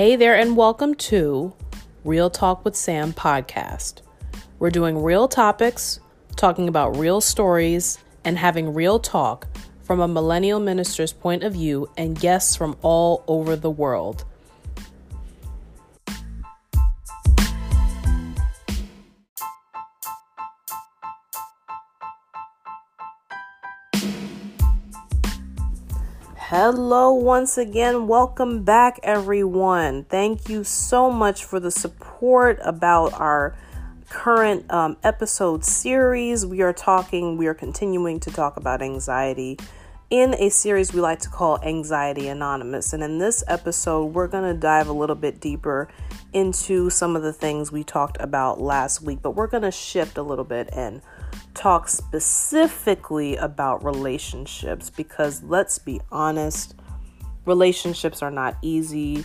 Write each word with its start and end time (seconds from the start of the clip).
Hey 0.00 0.16
there, 0.16 0.34
and 0.34 0.56
welcome 0.56 0.94
to 0.94 1.52
Real 2.04 2.30
Talk 2.30 2.64
with 2.64 2.74
Sam 2.74 3.12
podcast. 3.12 4.00
We're 4.58 4.70
doing 4.70 5.02
real 5.02 5.28
topics, 5.28 6.00
talking 6.36 6.68
about 6.68 6.96
real 6.96 7.20
stories, 7.20 7.98
and 8.24 8.38
having 8.38 8.72
real 8.72 8.98
talk 8.98 9.46
from 9.82 10.00
a 10.00 10.08
millennial 10.08 10.58
minister's 10.58 11.12
point 11.12 11.44
of 11.44 11.52
view 11.52 11.86
and 11.98 12.18
guests 12.18 12.56
from 12.56 12.78
all 12.80 13.24
over 13.28 13.56
the 13.56 13.70
world. 13.70 14.24
Hello, 26.50 27.12
once 27.12 27.56
again. 27.56 28.08
Welcome 28.08 28.64
back, 28.64 28.98
everyone. 29.04 30.02
Thank 30.02 30.48
you 30.48 30.64
so 30.64 31.08
much 31.08 31.44
for 31.44 31.60
the 31.60 31.70
support 31.70 32.58
about 32.64 33.12
our 33.12 33.56
current 34.08 34.68
um, 34.68 34.96
episode 35.04 35.64
series. 35.64 36.44
We 36.44 36.62
are 36.62 36.72
talking, 36.72 37.36
we 37.36 37.46
are 37.46 37.54
continuing 37.54 38.18
to 38.18 38.32
talk 38.32 38.56
about 38.56 38.82
anxiety 38.82 39.58
in 40.10 40.34
a 40.40 40.48
series 40.48 40.92
we 40.92 41.00
like 41.00 41.20
to 41.20 41.28
call 41.28 41.62
Anxiety 41.62 42.26
Anonymous. 42.26 42.92
And 42.92 43.04
in 43.04 43.18
this 43.18 43.44
episode, 43.46 44.06
we're 44.06 44.26
going 44.26 44.52
to 44.52 44.60
dive 44.60 44.88
a 44.88 44.92
little 44.92 45.14
bit 45.14 45.38
deeper 45.38 45.86
into 46.32 46.90
some 46.90 47.14
of 47.14 47.22
the 47.22 47.32
things 47.32 47.70
we 47.70 47.84
talked 47.84 48.16
about 48.18 48.60
last 48.60 49.02
week, 49.02 49.20
but 49.22 49.36
we're 49.36 49.46
going 49.46 49.62
to 49.62 49.70
shift 49.70 50.18
a 50.18 50.22
little 50.24 50.44
bit 50.44 50.68
and 50.72 51.00
talk 51.54 51.88
specifically 51.88 53.36
about 53.36 53.84
relationships 53.84 54.90
because 54.90 55.42
let's 55.42 55.78
be 55.78 56.00
honest, 56.10 56.74
relationships 57.44 58.22
are 58.22 58.30
not 58.30 58.56
easy. 58.62 59.24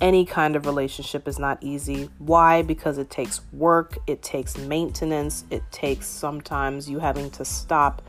Any 0.00 0.24
kind 0.24 0.54
of 0.54 0.66
relationship 0.66 1.26
is 1.26 1.38
not 1.38 1.62
easy. 1.62 2.08
Why? 2.18 2.62
Because 2.62 2.98
it 2.98 3.10
takes 3.10 3.40
work, 3.52 3.98
it 4.06 4.22
takes 4.22 4.56
maintenance, 4.56 5.44
it 5.50 5.62
takes 5.72 6.06
sometimes 6.06 6.88
you 6.88 6.98
having 6.98 7.30
to 7.32 7.44
stop 7.44 8.02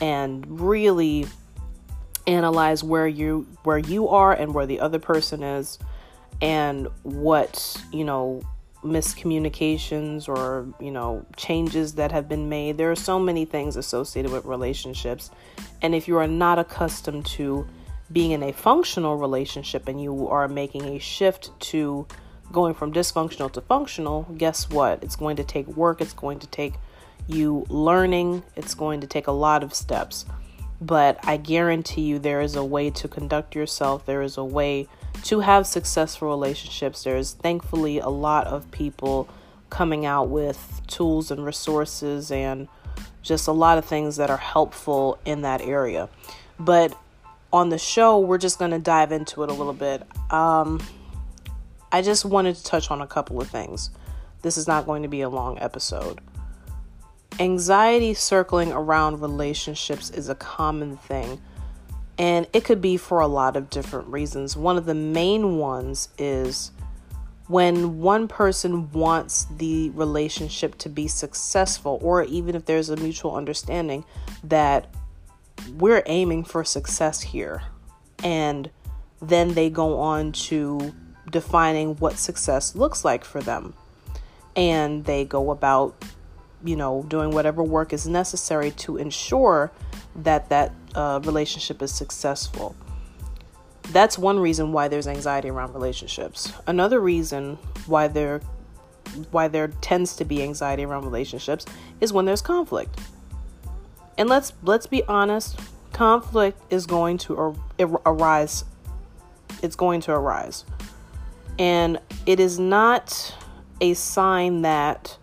and 0.00 0.60
really 0.60 1.26
analyze 2.26 2.82
where 2.82 3.06
you 3.06 3.46
where 3.64 3.78
you 3.78 4.08
are 4.08 4.32
and 4.32 4.54
where 4.54 4.66
the 4.66 4.80
other 4.80 4.98
person 4.98 5.42
is 5.42 5.78
and 6.40 6.88
what, 7.02 7.76
you 7.92 8.04
know, 8.04 8.42
miscommunications 8.84 10.28
or 10.28 10.66
you 10.78 10.90
know 10.90 11.24
changes 11.36 11.94
that 11.94 12.12
have 12.12 12.28
been 12.28 12.48
made. 12.48 12.76
There 12.76 12.90
are 12.90 12.96
so 12.96 13.18
many 13.18 13.44
things 13.44 13.76
associated 13.76 14.30
with 14.30 14.44
relationships. 14.44 15.30
And 15.82 15.94
if 15.94 16.06
you 16.06 16.16
are 16.18 16.28
not 16.28 16.58
accustomed 16.58 17.26
to 17.26 17.66
being 18.12 18.32
in 18.32 18.42
a 18.42 18.52
functional 18.52 19.16
relationship 19.16 19.88
and 19.88 20.00
you 20.00 20.28
are 20.28 20.46
making 20.46 20.84
a 20.84 20.98
shift 20.98 21.50
to 21.58 22.06
going 22.52 22.74
from 22.74 22.92
dysfunctional 22.92 23.50
to 23.52 23.60
functional 23.62 24.22
guess 24.36 24.68
what? 24.68 25.02
It's 25.02 25.16
going 25.16 25.36
to 25.36 25.44
take 25.44 25.66
work. 25.68 26.00
It's 26.00 26.12
going 26.12 26.38
to 26.40 26.46
take 26.46 26.74
you 27.26 27.66
learning. 27.68 28.42
It's 28.54 28.74
going 28.74 29.00
to 29.00 29.06
take 29.06 29.26
a 29.26 29.32
lot 29.32 29.62
of 29.62 29.74
steps. 29.74 30.26
But 30.80 31.18
i 31.22 31.38
guarantee 31.38 32.02
you 32.02 32.18
there 32.18 32.42
is 32.42 32.56
a 32.56 32.64
way 32.64 32.90
to 32.90 33.08
conduct 33.08 33.54
yourself. 33.54 34.04
There 34.04 34.22
is 34.22 34.36
a 34.36 34.44
way 34.44 34.88
to 35.22 35.40
have 35.40 35.66
successful 35.66 36.28
relationships. 36.28 37.04
There's 37.04 37.32
thankfully 37.32 37.98
a 37.98 38.08
lot 38.08 38.46
of 38.46 38.70
people 38.70 39.28
coming 39.70 40.04
out 40.06 40.28
with 40.28 40.82
tools 40.86 41.30
and 41.30 41.44
resources 41.44 42.30
and 42.30 42.68
just 43.22 43.48
a 43.48 43.52
lot 43.52 43.78
of 43.78 43.84
things 43.84 44.16
that 44.16 44.30
are 44.30 44.36
helpful 44.36 45.18
in 45.24 45.42
that 45.42 45.60
area. 45.60 46.08
But 46.58 46.96
on 47.52 47.70
the 47.70 47.78
show, 47.78 48.18
we're 48.18 48.38
just 48.38 48.58
going 48.58 48.72
to 48.72 48.78
dive 48.78 49.12
into 49.12 49.42
it 49.42 49.50
a 49.50 49.52
little 49.52 49.72
bit. 49.72 50.02
Um, 50.30 50.82
I 51.90 52.02
just 52.02 52.24
wanted 52.24 52.56
to 52.56 52.64
touch 52.64 52.90
on 52.90 53.00
a 53.00 53.06
couple 53.06 53.40
of 53.40 53.48
things. 53.48 53.90
This 54.42 54.56
is 54.56 54.68
not 54.68 54.84
going 54.84 55.02
to 55.02 55.08
be 55.08 55.22
a 55.22 55.28
long 55.28 55.58
episode. 55.58 56.20
Anxiety 57.40 58.14
circling 58.14 58.72
around 58.72 59.20
relationships 59.20 60.10
is 60.10 60.28
a 60.28 60.34
common 60.34 60.96
thing 60.96 61.40
and 62.18 62.46
it 62.52 62.64
could 62.64 62.80
be 62.80 62.96
for 62.96 63.20
a 63.20 63.26
lot 63.26 63.56
of 63.56 63.70
different 63.70 64.08
reasons. 64.08 64.56
One 64.56 64.76
of 64.76 64.86
the 64.86 64.94
main 64.94 65.58
ones 65.58 66.08
is 66.18 66.70
when 67.46 68.00
one 68.00 68.28
person 68.28 68.90
wants 68.92 69.46
the 69.56 69.90
relationship 69.90 70.78
to 70.78 70.88
be 70.88 71.08
successful, 71.08 71.98
or 72.02 72.22
even 72.24 72.54
if 72.54 72.64
there's 72.64 72.88
a 72.88 72.96
mutual 72.96 73.34
understanding 73.34 74.04
that 74.42 74.86
we're 75.76 76.02
aiming 76.06 76.44
for 76.44 76.64
success 76.64 77.20
here, 77.20 77.62
and 78.22 78.70
then 79.20 79.54
they 79.54 79.68
go 79.68 79.98
on 79.98 80.32
to 80.32 80.94
defining 81.30 81.96
what 81.96 82.18
success 82.18 82.74
looks 82.74 83.04
like 83.04 83.24
for 83.24 83.42
them. 83.42 83.74
And 84.56 85.04
they 85.04 85.24
go 85.24 85.50
about, 85.50 86.02
you 86.64 86.76
know, 86.76 87.04
doing 87.08 87.30
whatever 87.32 87.62
work 87.62 87.92
is 87.92 88.06
necessary 88.06 88.70
to 88.72 88.96
ensure 88.96 89.72
that 90.16 90.48
that 90.50 90.72
uh, 90.94 91.20
relationship 91.24 91.82
is 91.82 91.92
successful. 91.92 92.74
That's 93.90 94.18
one 94.18 94.38
reason 94.38 94.72
why 94.72 94.88
there's 94.88 95.06
anxiety 95.06 95.50
around 95.50 95.74
relationships. 95.74 96.52
Another 96.66 97.00
reason 97.00 97.58
why 97.86 98.08
there 98.08 98.40
why 99.30 99.46
there 99.46 99.68
tends 99.68 100.16
to 100.16 100.24
be 100.24 100.42
anxiety 100.42 100.84
around 100.84 101.04
relationships 101.04 101.64
is 102.00 102.12
when 102.12 102.24
there's 102.24 102.42
conflict. 102.42 102.98
And 104.18 104.28
let's 104.28 104.52
let's 104.62 104.86
be 104.86 105.02
honest, 105.04 105.58
conflict 105.92 106.60
is 106.72 106.86
going 106.86 107.18
to 107.18 107.36
ar- 107.36 108.00
arise. 108.06 108.64
It's 109.62 109.76
going 109.76 110.00
to 110.02 110.12
arise. 110.12 110.64
And 111.58 112.00
it 112.26 112.40
is 112.40 112.58
not 112.58 113.34
a 113.80 113.94
sign 113.94 114.62
that 114.62 115.18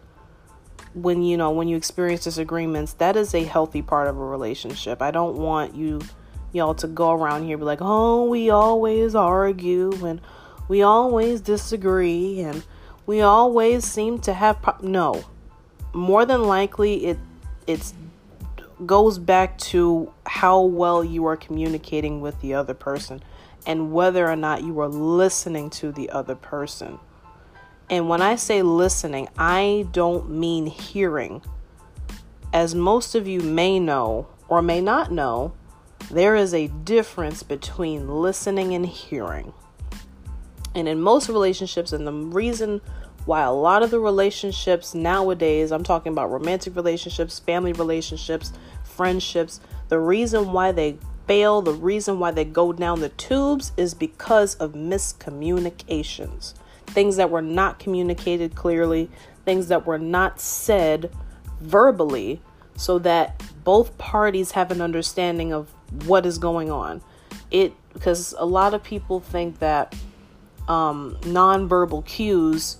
when 0.93 1.21
you 1.23 1.37
know 1.37 1.51
when 1.51 1.67
you 1.67 1.77
experience 1.77 2.23
disagreements 2.23 2.93
that 2.93 3.15
is 3.15 3.33
a 3.33 3.43
healthy 3.43 3.81
part 3.81 4.07
of 4.07 4.17
a 4.17 4.23
relationship 4.23 5.01
i 5.01 5.11
don't 5.11 5.37
want 5.37 5.73
you 5.75 6.01
y'all 6.51 6.73
to 6.73 6.87
go 6.87 7.11
around 7.11 7.45
here 7.45 7.57
be 7.57 7.63
like 7.63 7.79
oh 7.81 8.25
we 8.25 8.49
always 8.49 9.15
argue 9.15 9.91
and 10.05 10.19
we 10.67 10.81
always 10.81 11.39
disagree 11.41 12.41
and 12.41 12.63
we 13.05 13.21
always 13.21 13.85
seem 13.85 14.19
to 14.19 14.33
have 14.33 14.61
pro-. 14.61 14.77
no 14.81 15.23
more 15.93 16.25
than 16.25 16.43
likely 16.43 17.05
it 17.05 17.17
it's 17.67 17.93
goes 18.85 19.19
back 19.19 19.57
to 19.59 20.11
how 20.25 20.61
well 20.61 21.03
you 21.03 21.25
are 21.25 21.37
communicating 21.37 22.19
with 22.19 22.39
the 22.41 22.53
other 22.53 22.73
person 22.73 23.21
and 23.65 23.93
whether 23.93 24.27
or 24.27 24.35
not 24.35 24.63
you 24.63 24.79
are 24.79 24.87
listening 24.87 25.69
to 25.69 25.91
the 25.91 26.09
other 26.09 26.35
person 26.35 26.99
and 27.91 28.07
when 28.07 28.21
I 28.21 28.37
say 28.37 28.61
listening, 28.61 29.27
I 29.37 29.85
don't 29.91 30.29
mean 30.29 30.65
hearing. 30.65 31.41
As 32.53 32.73
most 32.73 33.15
of 33.15 33.27
you 33.27 33.41
may 33.41 33.79
know 33.81 34.27
or 34.47 34.61
may 34.61 34.79
not 34.79 35.11
know, 35.11 35.51
there 36.09 36.37
is 36.37 36.53
a 36.53 36.67
difference 36.67 37.43
between 37.43 38.07
listening 38.07 38.73
and 38.73 38.85
hearing. 38.85 39.51
And 40.73 40.87
in 40.87 41.01
most 41.01 41.27
relationships, 41.27 41.91
and 41.91 42.07
the 42.07 42.13
reason 42.13 42.79
why 43.25 43.41
a 43.41 43.51
lot 43.51 43.83
of 43.83 43.91
the 43.91 43.99
relationships 43.99 44.95
nowadays, 44.95 45.73
I'm 45.73 45.83
talking 45.83 46.13
about 46.13 46.31
romantic 46.31 46.77
relationships, 46.77 47.39
family 47.39 47.73
relationships, 47.73 48.53
friendships, 48.85 49.59
the 49.89 49.99
reason 49.99 50.53
why 50.53 50.71
they 50.71 50.97
fail, 51.27 51.61
the 51.61 51.73
reason 51.73 52.19
why 52.19 52.31
they 52.31 52.45
go 52.45 52.71
down 52.71 53.01
the 53.01 53.09
tubes 53.09 53.73
is 53.75 53.93
because 53.93 54.55
of 54.55 54.71
miscommunications 54.71 56.53
things 56.91 57.15
that 57.17 57.29
were 57.29 57.41
not 57.41 57.79
communicated 57.79 58.55
clearly, 58.55 59.09
things 59.45 59.67
that 59.67 59.85
were 59.85 59.99
not 59.99 60.39
said 60.39 61.11
verbally, 61.59 62.41
so 62.75 62.99
that 62.99 63.41
both 63.63 63.97
parties 63.97 64.51
have 64.51 64.71
an 64.71 64.81
understanding 64.81 65.53
of 65.53 65.69
what 66.05 66.25
is 66.25 66.37
going 66.37 66.71
on. 66.71 67.01
It 67.49 67.73
because 67.93 68.33
a 68.37 68.45
lot 68.45 68.73
of 68.73 68.83
people 68.83 69.19
think 69.19 69.59
that 69.59 69.93
um, 70.67 71.17
nonverbal 71.21 72.05
cues 72.05 72.77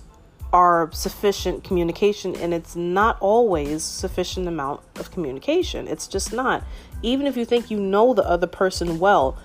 are 0.52 0.90
sufficient 0.92 1.64
communication, 1.64 2.36
and 2.36 2.52
it's 2.52 2.76
not 2.76 3.16
always 3.20 3.82
sufficient 3.82 4.46
amount 4.46 4.80
of 4.96 5.10
communication. 5.10 5.88
It's 5.88 6.06
just 6.06 6.32
not. 6.32 6.62
Even 7.02 7.26
if 7.26 7.36
you 7.36 7.44
think 7.44 7.70
you 7.70 7.80
know 7.80 8.12
the 8.14 8.24
other 8.28 8.46
person 8.46 8.98
well, 8.98 9.36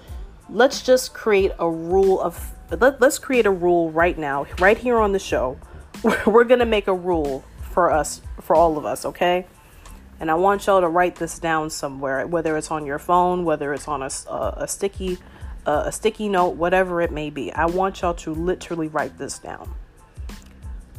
let's 0.50 0.81
just 0.81 1.13
create 1.13 1.52
a 1.60 1.70
rule 1.70 2.20
of 2.20 2.54
let, 2.69 3.02
let's 3.02 3.19
create 3.19 3.46
a 3.46 3.52
rule 3.52 3.92
right 3.92 4.18
now, 4.18 4.46
right 4.60 4.78
here 4.78 4.98
on 4.98 5.12
the 5.12 5.19
show. 5.19 5.58
We're 6.25 6.44
going 6.44 6.60
to 6.60 6.66
make 6.66 6.88
a 6.88 6.94
rule 6.94 7.44
for 7.72 7.92
us, 7.92 8.22
for 8.42 8.56
all 8.56 8.78
of 8.78 8.86
us, 8.86 9.06
okay? 9.06 9.48
And 10.19 10.31
I 10.31 10.36
want 10.36 10.66
y'all 10.66 10.81
to 10.81 10.88
write 10.88 11.16
this 11.16 11.40
down 11.40 11.69
somewhere, 11.69 12.25
whether 12.25 12.58
it's 12.58 12.72
on 12.72 12.86
your 12.86 13.00
phone, 13.00 13.46
whether 13.46 13.74
it's 13.74 13.88
on 13.88 14.02
a, 14.02 14.10
a, 14.30 14.54
a 14.64 14.68
sticky 14.68 15.18
a 15.68 15.92
sticky 15.92 16.30
note, 16.30 16.56
whatever 16.56 17.02
it 17.02 17.12
may 17.12 17.30
be. 17.30 17.52
I 17.52 17.66
want 17.66 18.02
y'all 18.02 18.14
to 18.16 18.34
literally 18.34 18.88
write 18.88 19.18
this 19.18 19.38
down. 19.38 19.75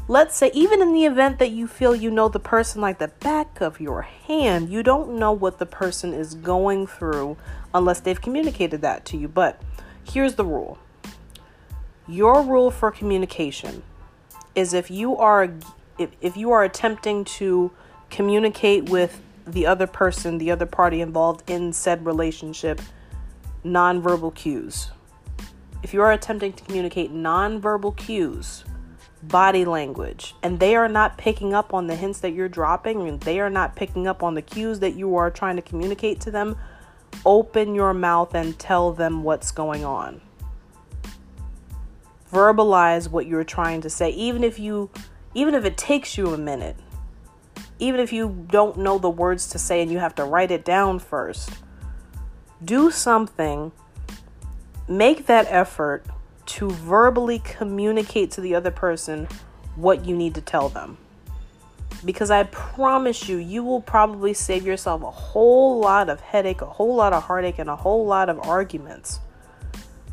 Let's 0.07 0.37
say, 0.37 0.51
even 0.55 0.81
in 0.81 0.93
the 0.93 1.05
event 1.05 1.39
that 1.39 1.51
you 1.51 1.67
feel 1.67 1.95
you 1.95 2.11
know 2.11 2.29
the 2.29 2.39
person 2.39 2.81
like 2.81 2.99
the 2.99 3.09
back 3.09 3.61
of 3.61 3.81
your 3.81 4.03
hand, 4.03 4.71
you 4.71 4.83
don't 4.83 5.19
know 5.19 5.33
what 5.33 5.59
the 5.59 5.67
person 5.67 6.15
is 6.15 6.35
going 6.35 6.87
through 6.87 7.37
unless 7.75 8.01
they've 8.01 8.21
communicated 8.21 8.81
that 8.83 9.05
to 9.07 9.17
you. 9.19 9.29
But 9.29 9.61
here's 10.05 10.35
the 10.35 10.45
rule 10.45 10.79
Your 12.09 12.43
rule 12.43 12.71
for 12.71 12.91
communication 12.91 13.83
is 14.55 14.73
if 14.73 14.91
you 14.91 15.19
are 15.19 15.53
if, 15.99 16.11
if 16.23 16.39
you 16.39 16.53
are 16.53 16.65
attempting 16.65 17.25
to 17.25 17.71
communicate 18.09 18.89
with 18.89 19.21
the 19.47 19.67
other 19.67 19.87
person, 19.87 20.39
the 20.39 20.51
other 20.51 20.65
party 20.65 21.03
involved 21.03 21.49
in 21.51 21.73
said 21.73 22.07
relationship, 22.07 22.81
nonverbal 23.63 24.35
cues. 24.35 24.91
If 25.83 25.93
you 25.93 26.01
are 26.01 26.13
attempting 26.13 26.55
to 26.55 26.65
communicate 26.65 27.13
nonverbal 27.13 27.97
cues, 27.97 28.65
body 29.23 29.67
language, 29.67 30.35
and 30.43 30.59
they 30.61 30.77
are 30.77 30.89
not 30.89 31.19
picking 31.19 31.53
up 31.53 31.75
on 31.75 31.89
the 31.89 31.95
hints 31.97 32.21
that 32.21 32.33
you're 32.33 32.49
dropping, 32.49 33.07
and 33.07 33.21
they 33.21 33.39
are 33.39 33.51
not 33.51 33.77
picking 33.77 34.07
up 34.07 34.23
on 34.23 34.35
the 34.35 34.43
cues 34.43 34.81
that 34.81 34.95
you 34.95 35.15
are 35.17 35.31
trying 35.31 35.57
to 35.57 35.63
communicate 35.63 36.21
to 36.21 36.31
them, 36.31 36.57
open 37.27 37.75
your 37.75 37.93
mouth 37.93 38.35
and 38.35 38.59
tell 38.59 38.93
them 38.93 39.23
what's 39.23 39.51
going 39.51 39.85
on. 39.85 40.23
Verbalize 42.33 43.11
what 43.11 43.27
you're 43.27 43.45
trying 43.45 43.81
to 43.81 43.91
say, 43.91 44.11
even 44.11 44.45
if 44.45 44.59
you 44.59 44.91
even 45.35 45.55
if 45.55 45.65
it 45.65 45.77
takes 45.77 46.17
you 46.19 46.29
a 46.29 46.39
minute. 46.39 46.77
Even 47.79 48.01
if 48.01 48.13
you 48.13 48.47
don't 48.51 48.79
know 48.79 48.99
the 48.99 49.11
words 49.11 49.49
to 49.51 49.59
say 49.59 49.83
and 49.83 49.91
you 49.91 49.99
have 49.99 50.15
to 50.17 50.25
write 50.25 50.51
it 50.51 50.65
down 50.65 50.99
first. 50.99 51.51
Do 52.65 52.91
something. 52.91 53.71
Make 54.89 55.27
that 55.27 55.47
effort 55.49 56.05
to 56.47 56.71
verbally 56.71 57.39
communicate 57.41 58.31
to 58.33 58.41
the 58.41 58.55
other 58.55 58.71
person 58.71 59.29
what 59.77 60.05
you 60.07 60.17
need 60.17 60.35
to 60.35 60.41
tell 60.41 60.69
them. 60.69 60.97
Because 62.05 62.31
I 62.31 62.45
promise 62.45 63.29
you, 63.29 63.37
you 63.37 63.63
will 63.63 63.81
probably 63.81 64.33
save 64.33 64.65
yourself 64.65 65.03
a 65.03 65.11
whole 65.11 65.79
lot 65.79 66.09
of 66.09 66.21
headache, 66.21 66.63
a 66.63 66.67
whole 66.67 66.95
lot 66.95 67.13
of 67.13 67.25
heartache, 67.25 67.59
and 67.59 67.69
a 67.69 67.77
whole 67.77 68.07
lot 68.07 68.29
of 68.29 68.39
arguments 68.41 69.21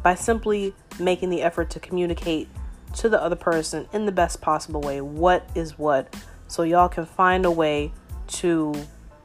by 0.04 0.14
simply 0.14 0.74
making 1.00 1.30
the 1.30 1.42
effort 1.42 1.70
to 1.72 1.80
communicate 1.80 2.48
to 2.96 3.10
the 3.10 3.22
other 3.22 3.36
person 3.36 3.88
in 3.92 4.06
the 4.06 4.12
best 4.12 4.42
possible 4.42 4.82
way 4.82 5.02
what 5.02 5.50
is 5.54 5.78
what 5.78 6.16
so 6.48 6.64
y'all 6.64 6.90
can 6.90 7.06
find 7.06 7.46
a 7.46 7.52
way 7.52 7.92
to 8.28 8.74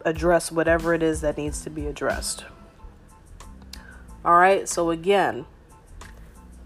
address 0.05 0.51
whatever 0.51 0.95
it 0.95 1.03
is 1.03 1.21
that 1.21 1.37
needs 1.37 1.63
to 1.63 1.71
be 1.71 1.87
addressed. 1.87 2.45
All 4.25 4.37
right, 4.37 4.69
so 4.69 4.91
again, 4.91 5.47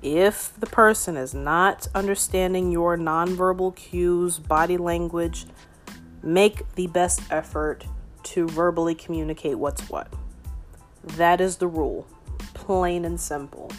if 0.02 0.52
the 0.58 0.66
person 0.66 1.16
is 1.16 1.34
not 1.34 1.88
understanding 1.94 2.70
your 2.70 2.96
nonverbal 2.96 3.74
cues, 3.74 4.38
body 4.38 4.76
language, 4.76 5.46
make 6.22 6.62
the 6.74 6.88
best 6.88 7.22
effort 7.30 7.84
to 8.24 8.48
verbally 8.48 8.94
communicate 8.94 9.58
what's 9.58 9.88
what. 9.88 10.12
That 11.02 11.40
is 11.40 11.56
the 11.56 11.68
rule, 11.68 12.06
plain 12.54 13.04
and 13.04 13.20
simple. 13.20 13.70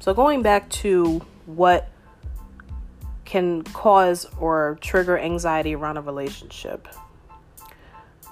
So, 0.00 0.14
going 0.14 0.42
back 0.42 0.68
to 0.70 1.20
what 1.46 1.88
can 3.24 3.62
cause 3.62 4.26
or 4.38 4.78
trigger 4.80 5.18
anxiety 5.18 5.74
around 5.74 5.96
a 5.96 6.00
relationship, 6.00 6.88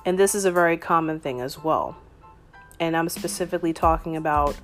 and 0.05 0.19
this 0.19 0.35
is 0.35 0.45
a 0.45 0.53
very 0.53 0.77
common 0.77 1.19
thing 1.19 1.41
as 1.41 1.63
well. 1.63 1.97
And 2.79 2.97
I'm 2.97 3.09
specifically 3.09 3.73
talking 3.73 4.17
about 4.17 4.57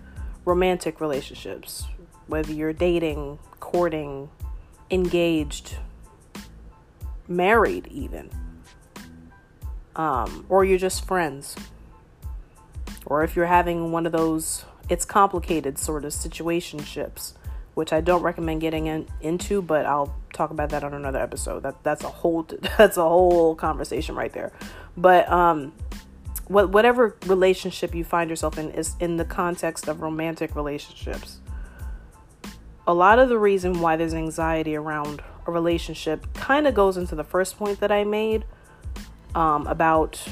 romantic 0.45 1.01
relationships, 1.01 1.85
whether 2.29 2.53
you're 2.53 2.73
dating, 2.73 3.41
courting, 3.59 4.31
engaged, 4.91 5.77
married, 7.27 7.89
even, 7.89 8.31
um, 9.97 10.47
or 10.49 10.65
you're 10.65 10.79
just 10.79 11.05
friends, 11.05 11.57
or 13.07 13.25
if 13.25 13.35
you're 13.35 13.47
having 13.47 13.91
one 13.91 14.07
of 14.07 14.13
those 14.13 14.65
it's 14.93 15.07
complicated 15.07 15.79
sort 15.79 16.05
of 16.05 16.13
situationships, 16.13 17.33
which 17.73 17.95
I 17.95 18.03
don't 18.03 18.23
recommend 18.23 18.61
getting 18.61 18.87
in, 18.87 19.07
into, 19.23 19.63
but 19.63 19.87
I'll 19.87 20.15
talk 20.35 20.51
about 20.51 20.69
that 20.69 20.85
on 20.85 20.93
another 20.93 21.19
episode. 21.19 21.63
That 21.63 21.83
that's 21.83 22.05
a 22.05 22.09
whole 22.09 22.43
that's 22.79 22.99
a 22.99 23.03
whole 23.03 23.55
conversation 23.55 24.15
right 24.15 24.33
there. 24.35 24.53
But 24.95 25.31
um, 25.33 25.73
what 26.47 26.69
whatever 26.69 27.17
relationship 27.27 27.95
you 27.95 28.05
find 28.05 28.29
yourself 28.29 28.59
in 28.59 28.71
is 28.73 28.95
in 29.01 29.17
the 29.17 29.25
context 29.25 29.89
of 29.89 30.03
romantic 30.03 30.55
relationships. 30.55 31.39
A 32.87 32.93
lot 32.93 33.19
of 33.19 33.31
the 33.31 33.39
reason 33.39 33.81
why 33.81 33.97
there's 33.97 34.13
anxiety 34.13 34.77
around 34.77 35.23
a 35.47 35.51
relationship 35.51 36.35
kind 36.35 36.67
of 36.67 36.75
goes 36.75 36.99
into 36.99 37.15
the 37.15 37.25
first 37.25 37.57
point 37.57 37.81
that 37.81 37.91
I 37.91 38.05
made 38.05 38.45
um, 39.35 39.67
about 39.69 40.23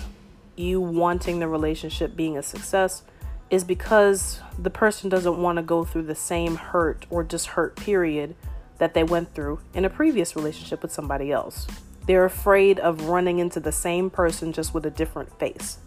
you 0.55 0.83
wanting 0.83 1.39
the 1.39 1.49
relationship 1.49 2.15
being 2.15 2.37
a 2.37 2.43
success 2.43 3.05
is 3.51 3.65
because 3.65 4.41
the 4.59 4.71
person 4.71 5.11
doesn't 5.11 5.37
want 5.37 5.57
to 5.57 5.63
go 5.63 5.85
through 5.85 6.05
the 6.05 6.15
same 6.15 6.57
hurt 6.57 7.05
or 7.11 7.25
just 7.25 7.49
hurt 7.49 7.77
period 7.77 8.35
that 8.79 8.95
they 8.95 9.05
went 9.05 9.35
through 9.35 9.61
in 9.75 9.85
a 9.85 9.91
previous 9.91 10.37
relationship 10.37 10.83
with 10.83 10.93
somebody 10.93 11.33
else. 11.33 11.67
They're 12.07 12.25
afraid 12.25 12.79
of 12.79 13.05
running 13.05 13.39
into 13.39 13.61
the 13.61 13.73
same 13.73 14.09
person 14.09 14.53
just 14.53 14.73
with 14.73 14.87
a 14.87 14.91
different 14.91 15.39
face. 15.39 15.79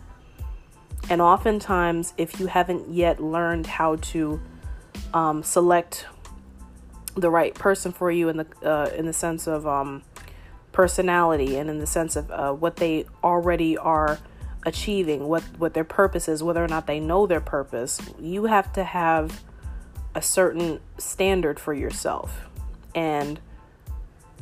And 1.09 1.21
oftentimes, 1.21 2.13
if 2.17 2.39
you 2.39 2.47
haven't 2.47 2.89
yet 2.89 3.21
learned 3.21 3.67
how 3.67 3.97
to 3.97 4.41
um, 5.13 5.43
select 5.43 6.05
the 7.15 7.29
right 7.29 7.53
person 7.53 7.91
for 7.91 8.11
you 8.11 8.29
in 8.29 8.37
the 8.37 8.47
uh, 8.63 8.89
in 8.95 9.05
the 9.05 9.13
sense 9.13 9.47
of 9.47 9.67
um, 9.67 10.03
personality 10.71 11.57
and 11.57 11.69
in 11.69 11.79
the 11.79 11.87
sense 11.87 12.15
of 12.15 12.31
uh, 12.31 12.51
what 12.53 12.77
they 12.77 13.05
already 13.23 13.77
are 13.77 14.19
achieving, 14.65 15.27
what 15.27 15.43
what 15.57 15.73
their 15.73 15.83
purpose 15.83 16.27
is, 16.27 16.43
whether 16.43 16.63
or 16.63 16.67
not 16.67 16.87
they 16.87 16.99
know 16.99 17.27
their 17.27 17.41
purpose, 17.41 17.99
you 18.19 18.45
have 18.45 18.71
to 18.73 18.83
have 18.83 19.43
a 20.15 20.21
certain 20.21 20.79
standard 20.97 21.59
for 21.59 21.73
yourself. 21.73 22.47
And 22.95 23.39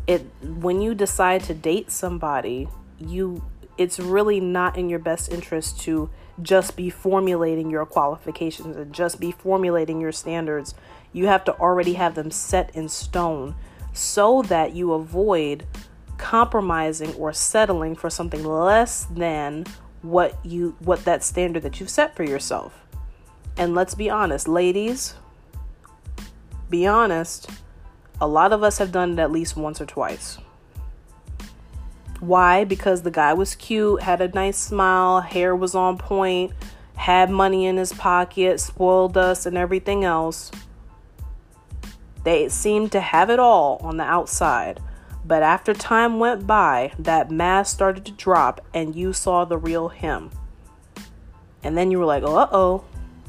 it 0.07 0.25
when 0.43 0.81
you 0.81 0.93
decide 0.93 1.43
to 1.43 1.53
date 1.53 1.91
somebody, 1.91 2.67
you 2.99 3.43
it's 3.77 3.99
really 3.99 4.39
not 4.39 4.77
in 4.77 4.89
your 4.89 4.99
best 4.99 5.31
interest 5.31 5.79
to 5.81 6.09
just 6.41 6.75
be 6.75 6.89
formulating 6.89 7.69
your 7.69 7.85
qualifications 7.85 8.75
and 8.75 8.93
just 8.93 9.19
be 9.19 9.31
formulating 9.31 10.01
your 10.01 10.11
standards. 10.11 10.73
You 11.13 11.27
have 11.27 11.43
to 11.45 11.57
already 11.57 11.93
have 11.93 12.15
them 12.15 12.31
set 12.31 12.75
in 12.75 12.89
stone 12.89 13.55
so 13.93 14.41
that 14.43 14.73
you 14.73 14.93
avoid 14.93 15.65
compromising 16.17 17.13
or 17.15 17.33
settling 17.33 17.95
for 17.95 18.09
something 18.09 18.43
less 18.43 19.05
than 19.05 19.65
what 20.01 20.37
you 20.43 20.75
what 20.79 21.05
that 21.05 21.23
standard 21.23 21.63
that 21.63 21.79
you've 21.79 21.89
set 21.89 22.15
for 22.15 22.23
yourself. 22.23 22.85
And 23.57 23.75
let's 23.75 23.95
be 23.95 24.09
honest, 24.09 24.47
ladies, 24.47 25.15
be 26.69 26.87
honest, 26.87 27.49
a 28.19 28.27
lot 28.27 28.53
of 28.53 28.63
us 28.63 28.77
have 28.77 28.91
done 28.91 29.13
it 29.13 29.19
at 29.19 29.31
least 29.31 29.57
once 29.57 29.81
or 29.81 29.85
twice. 29.85 30.37
Why? 32.19 32.63
Because 32.63 33.01
the 33.01 33.11
guy 33.11 33.33
was 33.33 33.55
cute, 33.55 34.03
had 34.03 34.21
a 34.21 34.27
nice 34.27 34.57
smile, 34.57 35.21
hair 35.21 35.55
was 35.55 35.73
on 35.73 35.97
point, 35.97 36.51
had 36.95 37.31
money 37.31 37.65
in 37.65 37.77
his 37.77 37.93
pocket, 37.93 38.59
spoiled 38.59 39.17
us, 39.17 39.47
and 39.47 39.57
everything 39.57 40.03
else. 40.03 40.51
They 42.23 42.47
seemed 42.49 42.91
to 42.91 43.01
have 43.01 43.31
it 43.31 43.39
all 43.39 43.77
on 43.81 43.97
the 43.97 44.03
outside. 44.03 44.79
But 45.25 45.43
after 45.43 45.73
time 45.73 46.19
went 46.19 46.47
by, 46.47 46.93
that 46.97 47.29
mask 47.29 47.73
started 47.73 48.05
to 48.05 48.11
drop 48.11 48.65
and 48.73 48.95
you 48.95 49.13
saw 49.13 49.45
the 49.45 49.57
real 49.57 49.89
him. 49.89 50.31
And 51.63 51.77
then 51.77 51.91
you 51.91 51.99
were 51.99 52.05
like, 52.05 52.23
uh 52.23 52.47
oh. 52.51 52.85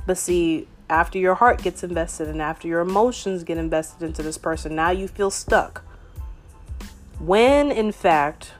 But 0.06 0.18
see, 0.18 0.68
after 0.88 1.18
your 1.18 1.34
heart 1.34 1.62
gets 1.62 1.82
invested 1.84 2.28
and 2.28 2.40
after 2.40 2.66
your 2.66 2.80
emotions 2.80 3.44
get 3.44 3.58
invested 3.58 4.02
into 4.04 4.22
this 4.22 4.38
person, 4.38 4.74
now 4.74 4.90
you 4.90 5.06
feel 5.06 5.30
stuck. 5.30 5.84
When 7.18 7.70
in 7.70 7.92
fact, 7.92 8.52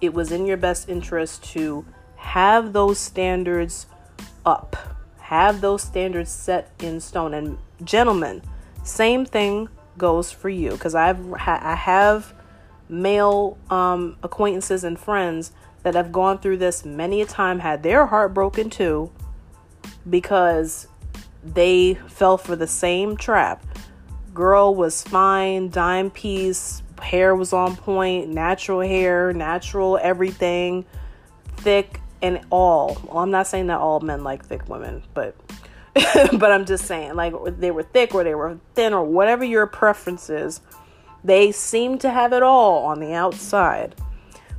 it 0.00 0.14
was 0.14 0.30
in 0.30 0.46
your 0.46 0.56
best 0.56 0.88
interest 0.88 1.44
to 1.52 1.84
have 2.16 2.72
those 2.72 2.98
standards 2.98 3.86
up, 4.46 4.76
have 5.18 5.60
those 5.60 5.82
standards 5.82 6.30
set 6.30 6.70
in 6.80 7.00
stone. 7.00 7.34
And 7.34 7.58
gentlemen, 7.82 8.42
same 8.84 9.24
thing 9.24 9.68
goes 9.98 10.30
for 10.30 10.48
you 10.48 10.70
because 10.70 10.94
I've 10.94 11.32
I 11.34 11.74
have 11.74 12.32
male 12.88 13.58
um, 13.70 14.16
acquaintances 14.22 14.84
and 14.84 14.98
friends 14.98 15.52
that 15.82 15.94
have 15.94 16.12
gone 16.12 16.38
through 16.38 16.56
this 16.56 16.84
many 16.84 17.20
a 17.20 17.26
time 17.26 17.60
had 17.60 17.82
their 17.82 18.06
heart 18.06 18.34
broken 18.34 18.70
too 18.70 19.10
because 20.08 20.88
they 21.44 21.94
fell 22.08 22.38
for 22.38 22.56
the 22.56 22.66
same 22.66 23.16
trap. 23.16 23.64
Girl 24.34 24.74
was 24.74 25.02
fine, 25.02 25.70
dime 25.70 26.10
piece, 26.10 26.82
hair 27.00 27.34
was 27.34 27.52
on 27.52 27.76
point, 27.76 28.28
natural 28.28 28.80
hair, 28.80 29.32
natural 29.32 29.98
everything, 30.02 30.84
thick 31.58 32.00
and 32.22 32.40
all. 32.50 32.98
Well, 33.04 33.18
I'm 33.18 33.30
not 33.30 33.46
saying 33.46 33.68
that 33.68 33.78
all 33.78 34.00
men 34.00 34.24
like 34.24 34.44
thick 34.44 34.68
women, 34.68 35.02
but 35.14 35.34
but 35.94 36.52
I'm 36.52 36.64
just 36.64 36.84
saying 36.84 37.14
like 37.14 37.34
they 37.58 37.70
were 37.70 37.82
thick 37.82 38.14
or 38.14 38.24
they 38.24 38.34
were 38.34 38.58
thin 38.74 38.92
or 38.92 39.04
whatever 39.04 39.44
your 39.44 39.66
preference 39.66 40.30
is. 40.30 40.60
They 41.24 41.52
seem 41.52 41.98
to 41.98 42.10
have 42.10 42.32
it 42.32 42.42
all 42.42 42.84
on 42.84 43.00
the 43.00 43.12
outside. 43.12 43.94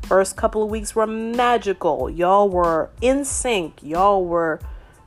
First 0.04 0.36
couple 0.36 0.63
of 0.63 0.70
weeks 0.70 0.96
were 0.96 1.08
magical. 1.08 2.10
Y'all 2.10 2.50
were 2.50 2.89
in 3.01 3.25
sync. 3.25 3.82
Y'all 3.82 4.25
were 4.25 4.60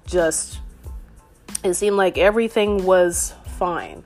just 0.06 0.60
it 1.64 1.74
seemed 1.74 1.96
like 1.96 2.18
everything 2.18 2.84
was 2.84 3.34
fine. 3.46 4.04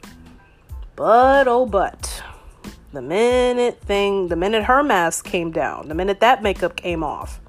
But 0.94 1.48
oh, 1.48 1.66
but 1.66 2.22
the 2.92 3.02
minute 3.02 3.80
thing, 3.80 4.28
the 4.28 4.36
minute 4.36 4.64
her 4.64 4.82
mask 4.82 5.24
came 5.24 5.52
down, 5.52 5.88
the 5.88 5.94
minute 5.94 6.20
that 6.20 6.42
makeup 6.42 6.76
came 6.76 7.02
off, 7.02 7.40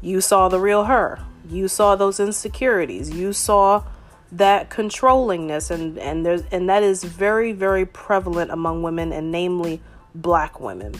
you 0.00 0.20
saw 0.20 0.48
the 0.48 0.60
real 0.60 0.84
her. 0.84 1.20
You 1.48 1.68
saw 1.68 1.96
those 1.96 2.20
insecurities. 2.20 3.10
You 3.10 3.32
saw 3.32 3.84
that 4.32 4.70
controllingness 4.70 5.70
and 5.70 5.98
and 5.98 6.24
there's 6.24 6.42
and 6.52 6.68
that 6.68 6.82
is 6.82 7.02
very 7.02 7.52
very 7.52 7.84
prevalent 7.84 8.50
among 8.50 8.82
women 8.82 9.12
and 9.12 9.30
namely 9.32 9.80
black 10.14 10.60
women. 10.60 10.94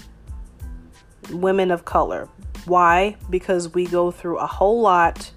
Women 1.31 1.71
of 1.71 1.85
color. 1.85 2.29
Why? 2.65 3.17
Because 3.29 3.73
we 3.73 3.87
go 3.87 4.11
through 4.11 4.39
a 4.39 4.47
whole 4.47 4.81
lot 4.81 5.31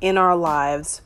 in 0.00 0.18
our 0.18 0.36
lives 0.36 1.02